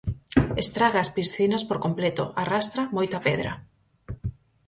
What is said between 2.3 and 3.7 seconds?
arrastra moita pedra.